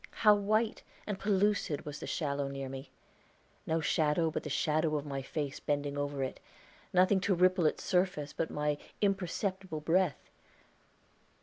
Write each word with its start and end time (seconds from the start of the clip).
How 0.25 0.33
white 0.33 0.81
and 1.05 1.19
pellucid 1.19 1.85
was 1.85 1.99
the 1.99 2.07
shallow 2.07 2.47
near 2.47 2.67
me 2.69 2.89
no 3.67 3.81
shadow 3.81 4.31
but 4.31 4.41
the 4.41 4.49
shadow 4.49 4.95
of 4.95 5.05
my 5.05 5.21
face 5.21 5.59
bending 5.59 5.95
over 5.95 6.23
it 6.23 6.39
nothing 6.91 7.19
to 7.19 7.35
ripple 7.35 7.67
its 7.67 7.83
surface, 7.83 8.33
but 8.33 8.49
my 8.49 8.79
imperceptible 9.01 9.79
breath! 9.79 10.31